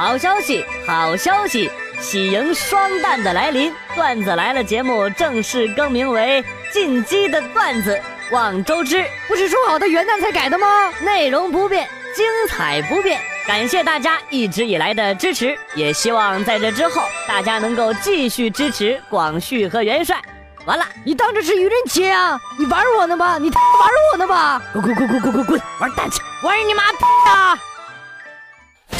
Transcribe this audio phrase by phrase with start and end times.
[0.00, 1.70] 好消息，好消息！
[2.00, 6.42] 喜迎双旦的来临，段子来了节目正式更名为
[6.72, 8.00] 《进击的段子》，
[8.34, 9.04] 望周知。
[9.28, 10.90] 不是说好的元旦才改的吗？
[11.02, 11.86] 内容不变，
[12.16, 13.20] 精彩不变。
[13.46, 20.16] 感谢大家一直以来的支持，也希望在这之后大家能够继续支持广旭和元帅。
[20.64, 22.40] 完了，你当这是愚人节啊？
[22.58, 23.36] 你玩我呢吧？
[23.36, 24.62] 你他妈玩我呢吧？
[24.72, 26.22] 滚滚滚滚滚滚滚，玩蛋去！
[26.42, 27.58] 玩你妈逼啊！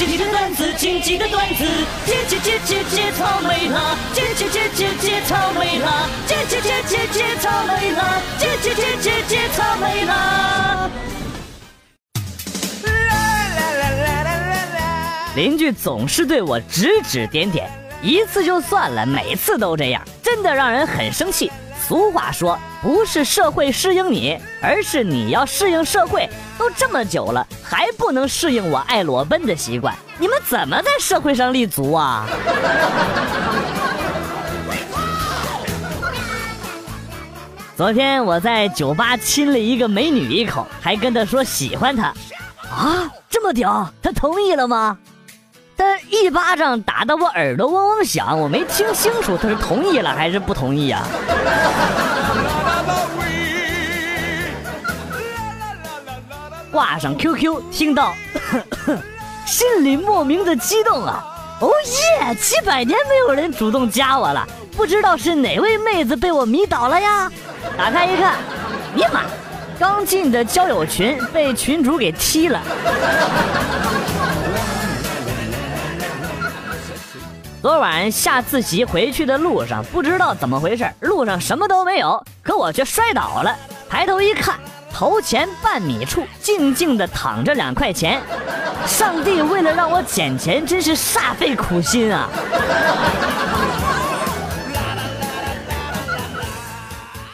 [0.01, 1.65] 紧急的段子，紧急的段子，
[2.07, 10.89] 切切急切急草莓啦，切切急切急草莓啦，紧急切急切草莓啦，切切切切切草莓啦。
[15.37, 17.69] 邻居总是对我指指点点，
[18.01, 21.53] 一次就算了，每次都这样，真的让人很生气。
[21.87, 26.29] 俗话说，不是社会适应你，而是你要适应社会。
[26.59, 32.27] 都这么久了，还不能适应我爱裸奔的习惯，你们怎么在社会上立足啊？
[37.77, 42.15] 昨天我在酒吧亲了一个美女一口，还跟她说喜欢她，
[42.69, 44.99] 啊，这么屌，她同意了吗？
[45.77, 51.07] 但一巴掌打得我耳朵嗡嗡响，我没听清楚她是同意了还是不同意啊？
[56.71, 58.15] 挂上 QQ，听到，
[59.45, 61.25] 心里莫名的激动啊！
[61.61, 61.69] 哦
[62.23, 64.47] 耶，几百年没有人主动加我了，
[64.77, 67.31] 不知道是哪位妹子被我迷倒了呀？
[67.77, 68.37] 打开一看，
[68.95, 69.23] 尼玛，
[69.79, 72.63] 刚进的交友群被群主给踢了。
[77.63, 83.55] 昨晚下自习回去的路上，不知道怎么回事，路上什么都没有，可我却摔倒了，
[83.87, 84.59] 抬头一看。
[84.91, 88.23] 头前半米处，静静地躺着两块钱。
[88.87, 92.31] 上帝为了让我捡钱，真是煞费苦心啊！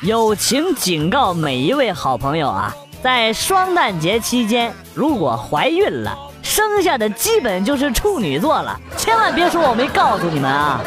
[0.03, 6.19] 友情警告每一位好朋友啊，在双旦节期间，如果怀孕了，
[6.57, 10.81] 生下的基本就是处女座了，千万别说我没告诉你们啊！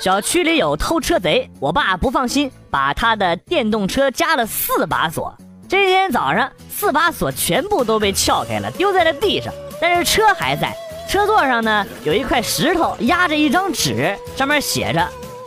[0.00, 5.36] 小区里有偷车贼，我爸不放心，把他的电动车加了四把锁。
[5.68, 9.52] 这天早上，四把锁全部都被撬开了，丢在了地上。
[9.80, 10.72] 但是车还在，
[11.08, 15.04] 车座上呢有一块石头压着一张纸，上面写着：“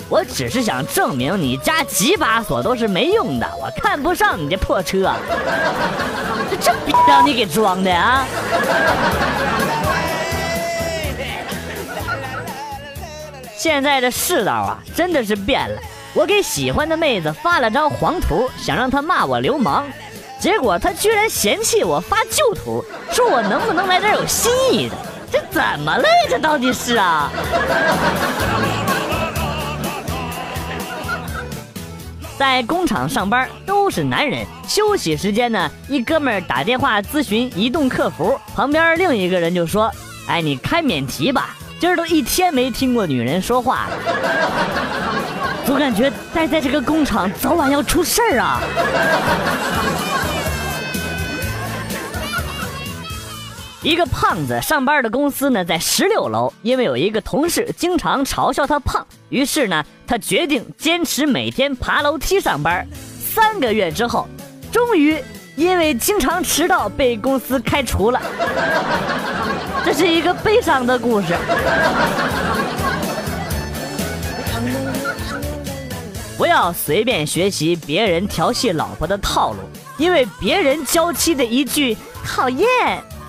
[0.10, 5.12] 我只是想证明你加几把锁都是没用的，我看不上你这破车。”
[6.50, 8.26] 这这逼让你给装的啊！
[13.58, 15.82] 现在的世道啊，真的是变了。
[16.14, 19.84] 我给喜欢的妹子发了张黄图，想让她骂我流氓，
[20.40, 24.96] 结果她居然嫌弃我发旧图，说我能不能来点有新意的？
[25.30, 26.08] 这怎么了？
[26.30, 27.30] 这到底是啊？
[32.38, 39.92] 在工厂上班都是男人，休息时间呢，一哥们儿打电话咨询移动客服，旁边另一个人就说
[40.30, 43.98] ：“哎，你开免提吧。”今儿都一天没听过女人说话了，
[45.66, 48.62] 总感觉待在这个工厂早晚要出事儿啊！
[53.84, 62.88] 一个胖子上班的公司呢在十六楼，因为有一个同事经常嘲笑他胖，于是呢他决定坚持每天爬楼梯上班。
[63.20, 64.28] 三个月之后，
[64.72, 65.18] 终于
[65.56, 68.22] 因为经常迟到被公司开除了。
[69.86, 71.36] 这是一个悲伤的故事。
[76.38, 79.60] 不要随便学习别人调戏老婆的套路，
[79.98, 82.68] 因为别人娇妻的一句“讨厌”，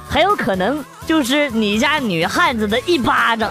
[0.09, 3.51] 很有可能就是你家女汉子的一巴掌。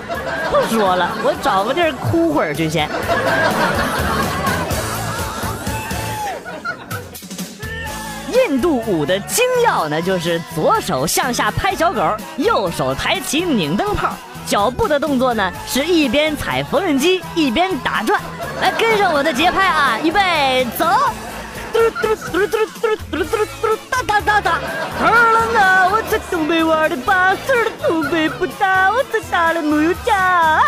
[0.52, 2.88] 不说了，我找个地儿哭会儿去先。
[8.32, 14.14] 印度舞的精要呢，就是左手向下拍小狗，右手抬起拧灯泡，
[14.46, 18.22] 脚步的动作呢是一边踩缝纫机一边打转。
[18.62, 20.86] 来跟上我的节拍啊，预备走！
[21.74, 24.60] 嘟嘟嘟嘟嘟嘟嘟嘟哒哒哒哒！
[25.02, 30.62] 二郎啊，我在东北玩的巴适的土北不大，我在大连没有家。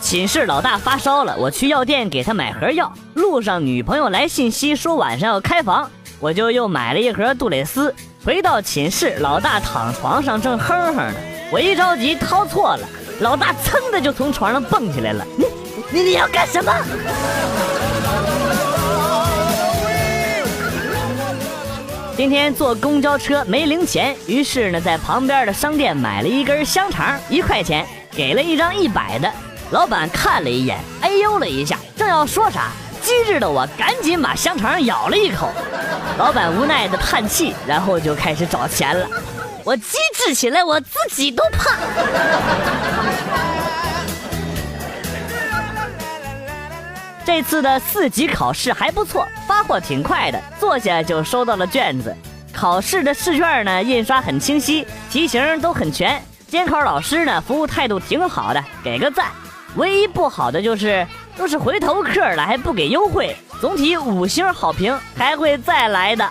[0.00, 2.90] 寝室老大发烧了，我去药店给他买盒药。
[3.14, 7.94] 路上女朋友来信息说晚上要开房，我就又买了一盒杜蕾斯。
[8.24, 11.12] 回到寝室，老大躺床上正哼哼呢，
[11.50, 12.88] 我一着急掏错了，
[13.20, 15.24] 老大噌的就从床上蹦起来了。
[15.92, 16.72] 你你要干什么？
[22.16, 29.30] 今天坐公交车没零钱于是呢在旁边的商店买了一根香肠一块钱给了一张一百的
[29.70, 30.78] 老板看了一眼。
[31.00, 32.68] 哎呦了一下正要说啥
[33.02, 35.50] 机智的我赶紧把香肠咬了一口。
[36.16, 39.06] 老板无奈的叹气然后就开始找钱了。
[39.64, 41.76] 我机智起来我自己都怕。
[47.24, 52.14] 这次的四级考试还不错，发货挺快的，坐下就收到了卷子。
[52.52, 56.22] 考试的试卷呢，印刷很清晰，题型都很全。
[56.48, 59.26] 监考老师呢，服务态度挺好的，给个赞。
[59.76, 63.34] 唯一不好的就是都是回头客了，还不给优惠。
[63.60, 66.28] 总体五星好评，还会再来的。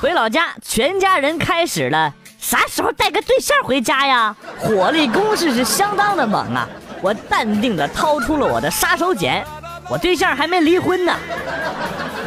[0.00, 2.12] 回老家，全家人开始了。
[2.42, 4.34] 啥时候带个对象回家呀？
[4.58, 6.68] 火力攻势是相当的猛啊！
[7.00, 9.40] 我淡定的掏出了我的杀手锏，
[9.88, 11.14] 我对象还没离婚呢。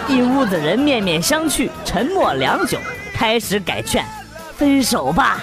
[0.08, 2.80] 一屋子人面面相觑，沉默良久，
[3.14, 4.06] 开始改劝，
[4.58, 5.42] 分手吧。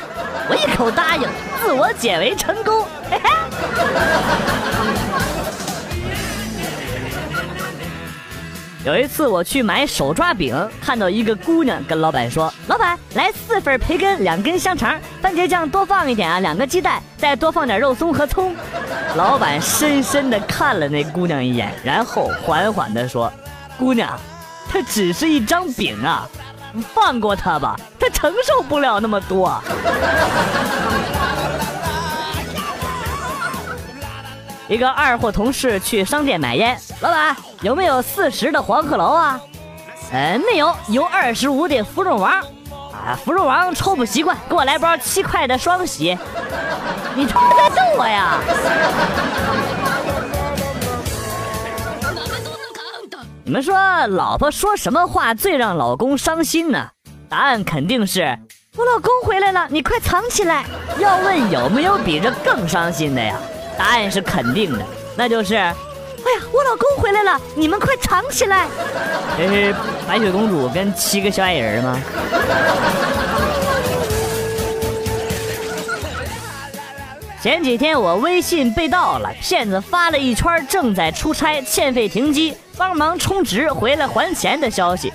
[0.48, 1.28] 我一口答应，
[1.60, 2.86] 自我解围成功。
[3.10, 4.51] 嘿嘿。
[8.84, 18.56] 有一次我去买手抓饼，看到一个姑娘跟老板说：“老板，来四份培根，两根香肠，番茄酱多放一点啊，两个鸡蛋，再多放点肉松和葱。”
[19.14, 23.32] 老板深深的看了那姑娘一眼，然后缓缓的说
[23.78, 24.18] ：“姑娘，
[24.68, 26.28] 它只是一张饼啊，
[26.92, 29.62] 放过他吧， 他承受不了那么多。
[34.66, 39.40] ”一个二货同事去商店买烟，老板有没有四十的黄鹤楼啊？
[40.10, 42.32] 呃，没有，有二十五的芙蓉王。
[42.32, 46.18] 啊，芙蓉王抽不习惯，给我来包七块的双喜。
[47.14, 48.38] 你他妈在逗我呀？
[53.44, 53.76] 你们说
[54.08, 56.88] 老婆说什么话最让老公伤心呢？
[57.28, 58.38] 答案肯定是
[58.76, 60.64] 我老公回来了，你快藏起来。
[60.98, 63.36] 要问有没有比这更伤心的呀？
[63.78, 64.84] 答案是肯定的，
[65.16, 65.72] 那就是，
[66.24, 68.66] 哎呀，我老公回来了，你们快藏起来！
[69.36, 69.74] 这是
[70.06, 71.98] 白雪公主跟七个小矮人吗？
[77.42, 85.12] 前几天我微信被盗了，骗子发了一圈正在出差，欠费停机，帮忙充值回来还钱的消息。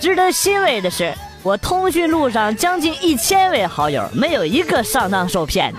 [0.00, 1.12] 值得欣慰的是，
[1.42, 5.78] 我通讯录上将近一千位好友，没有一个上当受骗的。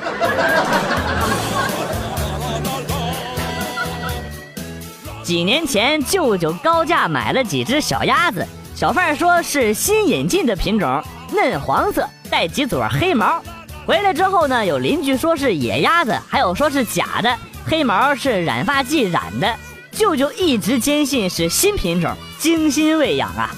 [5.27, 11.03] 几年前，舅舅高价买了几只小鸭子，小贩说是新引进的品种，
[11.33, 13.41] 嫩黄色，带几撮黑毛。
[13.85, 19.53] 回来之后呢，有邻居说是野鸭子，还有说是假的，黑毛是染发剂染的。
[19.91, 22.09] 舅舅一直坚信是新品种，
[22.39, 23.53] 精心喂养啊。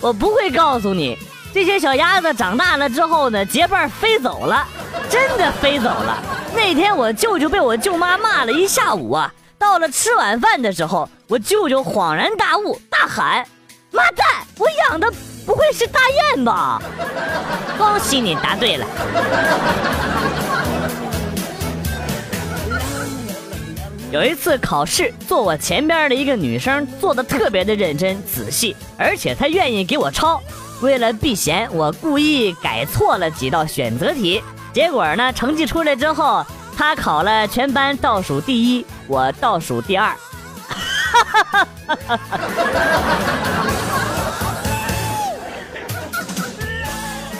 [0.00, 1.18] 我不会告诉你，
[1.52, 4.66] 这些小鸭子长大了之后呢，结伴飞走了，
[5.10, 6.22] 真的飞走了。
[6.54, 9.30] 那天我舅舅被我舅妈骂了一下午啊。
[9.60, 13.46] 到了吃晚饭的时候，我舅舅恍然大悟，大喊
[13.92, 14.26] ：“妈蛋！
[14.56, 15.06] 我养的
[15.44, 16.80] 不会是大雁吧？”
[17.76, 18.86] 恭喜你答对了。
[24.10, 30.40] 有一次考试，坐我前边的一个女生做的特别的认真仔细，而且她愿意给我抄。
[30.80, 34.42] 为了避嫌，我故意改错了几道选择题。
[34.72, 36.42] 结果呢，成绩出来之后。
[36.76, 40.14] 她考了全班倒数第一，我倒数第二。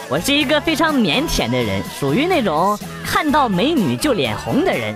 [0.09, 4.93] 我是一个非常腼腆的人，属于那种看到美女就脸红的人。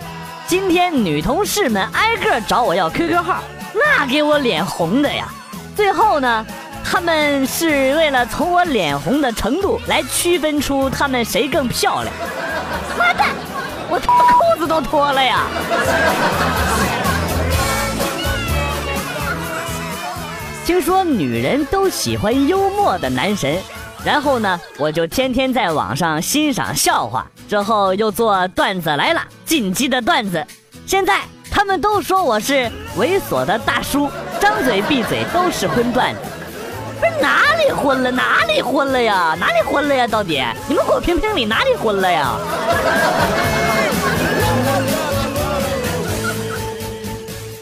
[0.48, 5.28] 今天女同事们挨个找我要 QQ 号，那给我脸红的呀。
[5.76, 6.44] 最后呢，
[6.84, 12.12] 他们是为了从我脸红的程度来区分出他们谁更漂亮。
[13.94, 15.46] 我他妈裤子都脱了呀！
[20.66, 23.56] 听说女人都喜欢幽默的男神，
[24.04, 30.44] 然后呢，我就天天在网上欣赏笑话，之后又做段子来了，进击的段子。
[30.84, 34.10] 现在他们都说我是猥琐的大叔，
[34.40, 36.20] 张嘴闭嘴都是荤段子。
[37.00, 38.10] 不是哪里昏了？
[38.10, 39.36] 哪里昏了呀？
[39.38, 40.06] 哪里昏了呀？
[40.06, 42.32] 到底你们给我评评理，哪里昏了呀？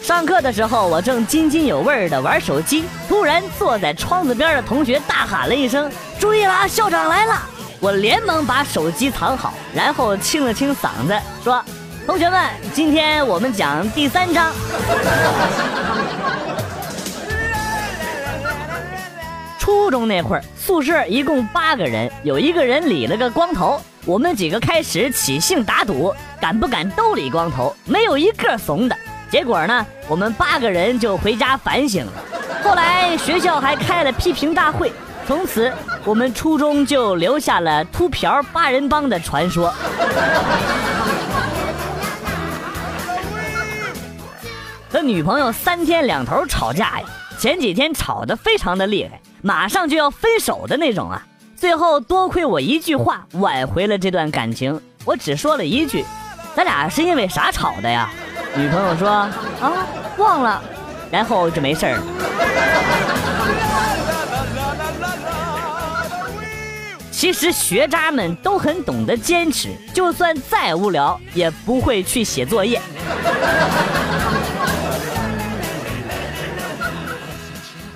[0.01, 7.41] 上课的时候，我正津津有味的玩手机，突然坐在窗子边的同学大喊了一声：“注意了，校长来了！”
[7.79, 11.63] 我连忙把手机藏好，然后清了清嗓子说
[12.05, 12.41] ：“同学们，
[12.73, 14.51] 今天我们讲第三章。”
[19.63, 28.95] 初中那会儿，宿舍一共八个人，有一个人理了个光头，我们几个开始起兴打赌，敢不敢都理光头，没有一个怂的。
[29.31, 32.11] 结果呢，我们八个人就回家反省了。
[32.61, 34.91] 后来学校还开了批评大会，
[35.25, 35.71] 从此
[36.03, 39.73] 我们初中就留下了秃瓢八人帮的传说。
[44.91, 47.05] 和女朋友三天两头吵架呀，
[47.39, 51.21] 前几天吵得非常的厉害，马上就要分手的那种啊。
[51.55, 56.03] 最后多亏我一句话挽回了这段感情，我只说了一句
[56.55, 58.09] ：“咱俩是因为啥吵的呀？”
[58.55, 59.09] 女朋友说
[59.61, 59.85] ：“啊，
[60.17, 60.63] 忘了。”
[61.11, 62.03] 然后就没事儿了。
[67.11, 72.81] 其实学渣们都很懂得坚持，就算再无聊也不会去写作业。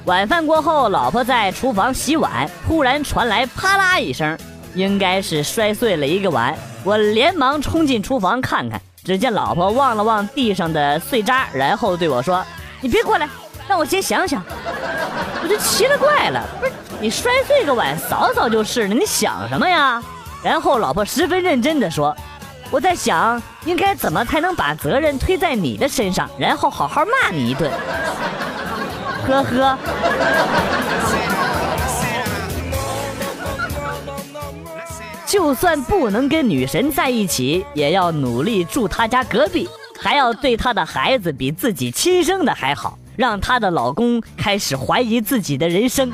[0.08, 4.38] 晚饭过后，老婆在厨房洗碗，突然传来啪啦一声，
[4.74, 6.56] 应该是摔碎了一个碗。
[6.86, 12.42] 我连忙冲进厨房看看，只见老婆望了望地上的碎渣，然后对我说
[12.80, 13.28] ：“你别过来，
[13.68, 14.42] 让我先想想。”
[15.44, 16.72] 我就奇了怪了，不是
[17.02, 20.02] 你摔碎个碗扫扫就是了，你想什么呀？
[20.42, 22.16] 然后老婆十分认真的说
[22.72, 27.70] ：“我在想应该怎么才能把责任推在你的身上，然后好好骂你一顿。”
[29.28, 29.78] 呵呵，
[35.26, 39.70] 就算不能跟女神在一起，也要努力住她家隔壁，
[40.00, 46.10] 还要对她的孩子比自己亲生的还好，让她的老公开始怀疑自己的人生。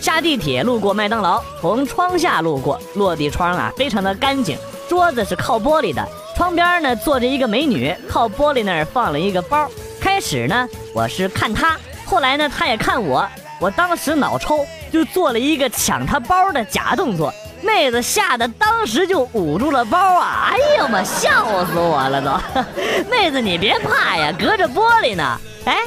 [0.00, 4.56] 下地铁路过麦当劳，从窗下路过，落地窗啊非常的干净，
[4.88, 6.06] 桌子是靠玻璃的。
[6.36, 9.70] 窗边呢坐着一个美女，靠玻璃那儿放了一个包。
[10.00, 13.26] 开始呢我是看她，后来呢她也看我。
[13.60, 17.32] 我当时脑抽，就做了一个抢她包的假动作。
[17.62, 20.50] 妹子吓得当时就捂住了包啊！
[20.50, 22.38] 哎呀妈，笑死我了都！
[23.08, 25.40] 妹子你别怕呀，隔着玻璃呢。
[25.64, 25.78] 哎，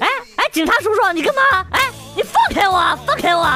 [0.00, 1.64] 哎哎，警察叔叔你干嘛？
[1.70, 1.82] 哎，
[2.16, 3.46] 你放开我，放开我！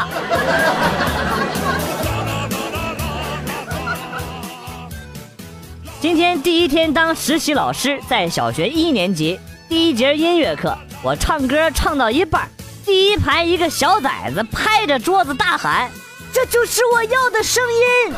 [6.00, 9.38] 今天第一天当实习老师，在小学一年级
[9.69, 12.49] 第一节音乐课，我唱歌唱到一半，
[12.87, 15.90] 第一排一个小崽子拍着桌子大喊
[16.33, 17.62] ：“这就是我要的声
[18.09, 18.14] 音！”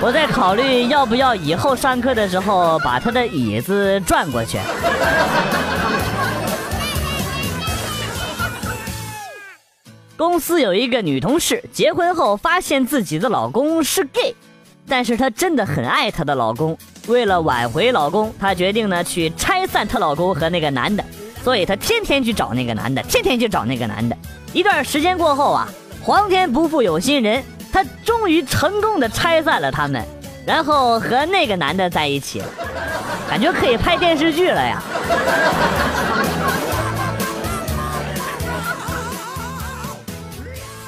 [0.00, 4.60] 我在考虑要不要以后上课的时候把他的椅子转过去。
[10.16, 14.36] 公司有一个女同事，结婚后发现自己的老公是 gay。
[14.88, 16.76] 但是她真的很爱她的老公，
[17.06, 21.04] 为了挽回老公，她决定呢去拆散她老公和那个男的，
[21.42, 24.16] 所以她天天去找那个男的，天天去找那个男的。
[24.52, 25.68] 一段时间过后啊，
[26.02, 30.04] 皇天不负有心人，她终于成功的拆散了他们，
[30.46, 32.46] 然后和那个男的在一起了，
[33.28, 34.82] 感觉可以拍电视剧了呀。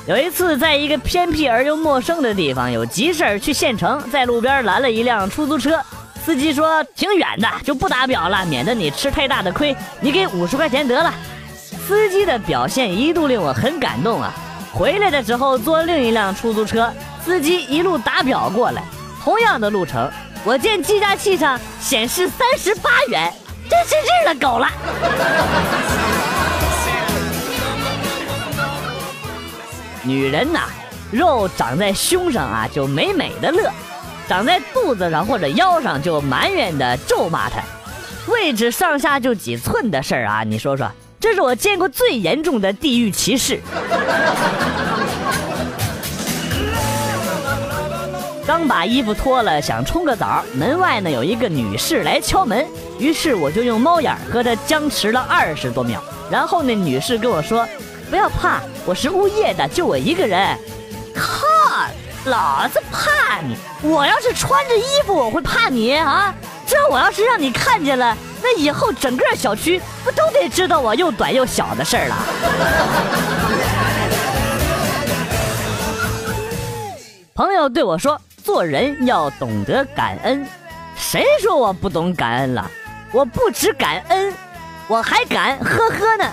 [0.07, 5.81] 有一次，在一个偏僻而又陌生的地方，有急事儿去县城，在路边拦了一辆出租车。
[6.25, 9.77] 司机说挺远的，就不打表了，免得你吃太大的亏。
[10.01, 11.13] 你给五十块钱得了。
[11.59, 14.33] 司机的表现一度令我很感动啊！
[14.73, 16.93] 回来的时候坐另一辆出租车，
[17.25, 18.83] 司机一路打表过来，
[19.25, 20.09] 同样的路程，
[20.45, 23.33] 我见计价器上显示三十八元，
[23.69, 24.69] 真是日了狗了。
[30.07, 30.61] 女人呐，
[31.11, 33.69] 肉长在胸上啊，就美美的乐；
[34.29, 37.61] 长在肚子上或者腰上，就埋怨的咒骂她。
[38.29, 43.61] 位置上下就几寸的事儿啊，你说说，这是我见过最严重的地域歧视。
[48.47, 52.65] 刚把衣服脱了，想冲个澡，门外呢有一个女士来敲门，
[53.01, 57.67] 于是我就用猫眼和她僵持了二十多秒，然后那女士跟我说。
[58.09, 60.57] 不要怕，我是物业的，就我一个人。
[61.15, 61.47] 靠，
[62.25, 63.57] 老子怕你！
[63.83, 66.35] 我要是穿着衣服，我会怕你啊？
[66.67, 72.17] 这我要是让你看见了，那以后整个小区不都得知道我又短又小的事儿了？
[77.35, 80.47] 朋友对我说：“做人要懂得感恩。”
[80.97, 82.71] 谁说我不懂感恩了？
[83.13, 84.35] 我不止感恩，
[84.89, 86.25] 我还敢呵呵呢。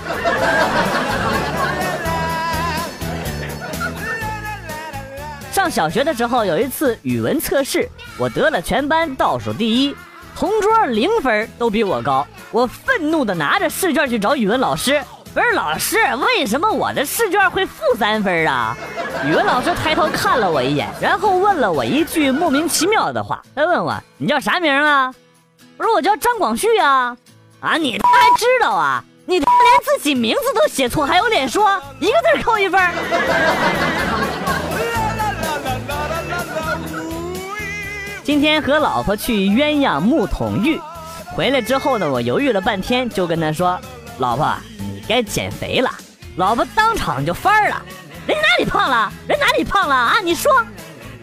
[5.52, 9.96] 上小学的时候，有一次语文测试，我得了全班倒数第一，
[10.36, 12.26] 同桌零分都比我高。
[12.52, 15.02] 我愤怒的拿着试卷去找语文老师，
[15.34, 18.76] 不是老师，为什么我的试卷会负三分啊？
[19.26, 25.12] 语文老师抬头看了我一眼，然后问了我一句莫名其妙的话，他问我你叫啥名啊？
[25.78, 27.18] 我说我叫张广旭啊。
[27.64, 29.02] 啊，你他还知道啊？
[29.26, 32.78] 你他连自己名字都写错，还有脸说一个字扣一分？
[38.22, 40.78] 今天和老婆去鸳鸯木桶浴，
[41.34, 43.80] 回来之后呢，我犹豫了半天，就跟他说
[44.20, 45.90] ：“老婆，你该减肥了。”
[46.36, 47.82] 老婆当场就翻了
[48.28, 49.10] ：“人哪里胖了？
[49.26, 50.16] 人哪里胖了啊？
[50.22, 50.52] 你说！”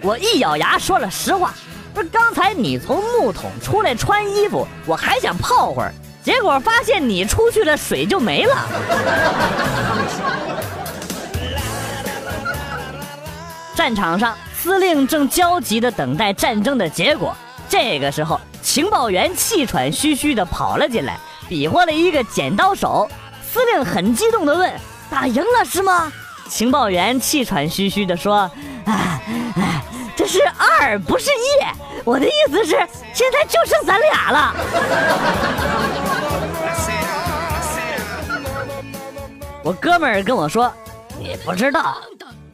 [0.01, 1.53] 我一咬牙说了实话
[1.93, 5.93] ：“不是刚才你从木桶出来穿衣服，我还想泡会儿，
[6.31, 8.55] 结果发现你出去了，水就没了。”
[13.75, 14.37] 战场上。
[14.55, 17.35] 司令正焦急地等待战争的结果。
[17.67, 21.19] 这个时候，情报员气喘吁吁地跑了进来，
[21.49, 23.11] 比划了一个剪刀手。
[23.43, 24.71] 司令很激动地问
[25.11, 26.13] ：“打赢了是吗？”
[26.47, 28.51] 情报员气喘吁吁地说
[28.85, 29.23] ：“哎
[29.57, 29.83] 哎，
[30.15, 31.65] 这是二，不是一。
[32.05, 32.73] 我的意思是，
[33.15, 34.55] 现在就剩咱俩了。”
[39.62, 40.73] 我哥们儿跟我说
[41.21, 41.97] ：“你不知道。”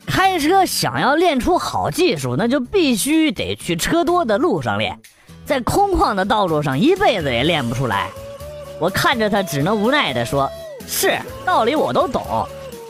[0.06, 4.98] 开车想要练出好技术，那就必须得去车多的路上练，
[5.44, 8.08] 在空旷的道路上一辈子也练不出来。
[8.80, 10.50] 我看着他，只能无奈地说
[10.88, 12.46] ：“是道理我都懂，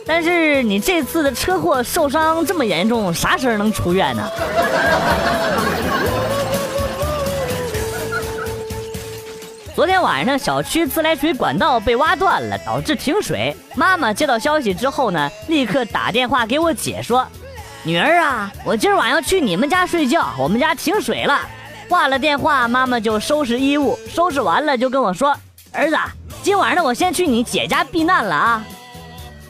[0.07, 4.31] 但是你这次的车祸受伤这么严重，啥时候能出院呢？”
[9.77, 13.55] 昨天晚上，小区自来水管道被挖断了，导致停水。
[13.75, 17.29] 妈妈接到消息之后呢，立刻打电话给我姐说
[17.85, 21.41] ：“女儿啊，我今儿晚要去你们家睡觉，我们家停水了。”
[21.91, 25.37] 挂了电话，妈妈就收拾衣物，收拾完了就跟我说
[25.73, 25.97] ：“儿子，
[26.43, 28.65] 今晚上我先去你姐家避难了啊。”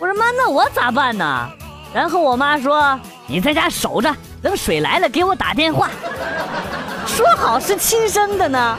[0.01, 1.49] 我说：“妈，那我咋办呢？”
[1.95, 4.12] 然后我妈说：“你在家守着，
[4.43, 5.89] 等水来了给我打电话。”
[7.07, 8.77] 说好是亲生的呢。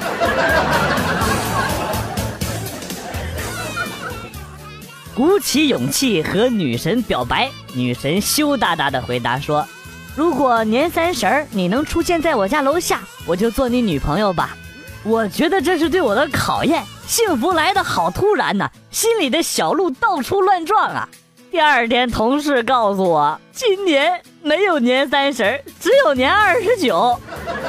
[5.18, 9.68] 鼓起勇气和女神表白，女神羞答答的回答说
[10.16, 14.56] ：“如果年三十儿你能出现在我家楼下，我就做你女朋友吧。”
[15.02, 21.10] 我觉得这是对我的考验，幸福来的好突然呐，心里的小鹿到处乱撞啊。
[21.50, 27.20] 第二天，同事告诉我，今年没有年三十儿，只有年二十九。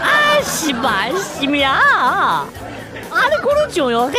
[0.03, 0.11] 啊
[0.43, 2.45] 西吧西米啊！
[3.11, 4.19] 阿里咕噜囧哟嘿！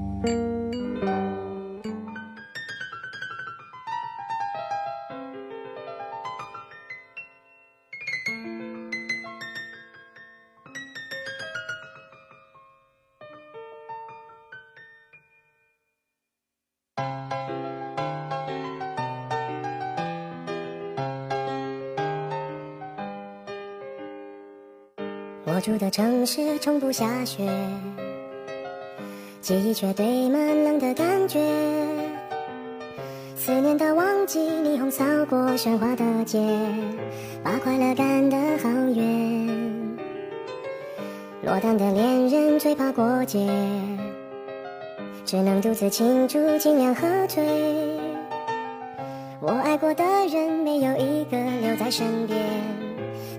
[25.43, 27.49] 我住的城市从不下雪，
[29.41, 31.39] 记忆却堆满冷的感觉。
[33.35, 36.39] 思念的旺季，霓虹扫过喧哗的街，
[37.43, 39.97] 把快乐赶得好远。
[41.41, 43.49] 落单的恋人最怕过节，
[45.25, 47.43] 只能独自庆祝，尽量喝醉。
[49.39, 52.39] 我爱过的人，没有一个留在身边，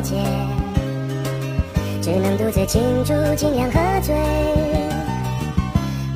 [0.00, 0.16] 解
[2.00, 4.14] 只能独自庆祝尽量喝醉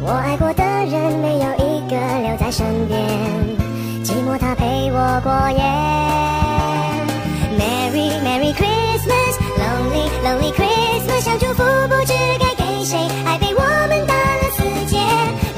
[0.00, 2.98] 我爱过的人没有一个留在身边
[4.04, 5.62] 寂寞他陪我过夜
[7.58, 14.98] merry merry christmas lonely lonely christmas 想祝福不知该给谁爱被我们打了死结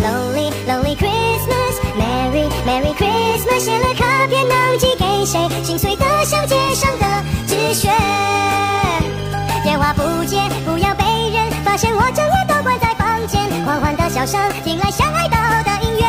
[0.03, 7.04] lonely lonely christmasmerry merry christmas 写了卡片能寄给谁心碎的像街上的
[7.75, 7.91] 雪。
[9.63, 13.43] 电话不接，不要被人发现我整夜都关在房间。
[13.65, 16.05] 缓缓的笑声，听来像爱到的音乐。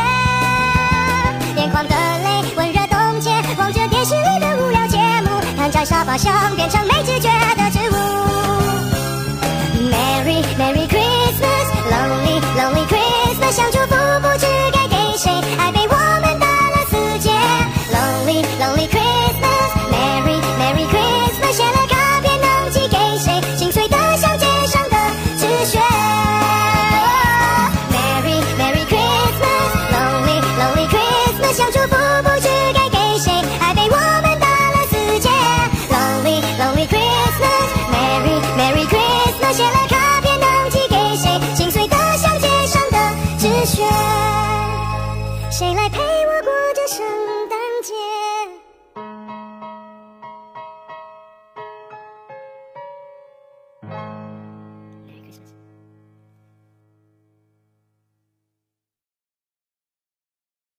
[1.60, 7.94] 眼眶的泪温热冻结，望着电视里的无聊节目，躺在沙发上变成没知觉的植物。
[9.90, 13.85] Merry Merry Christmas，Lonely Lonely Christmas，想祝。